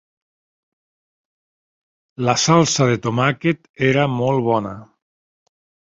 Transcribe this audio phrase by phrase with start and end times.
[2.29, 4.77] La salsa de tomàquet era molt bona.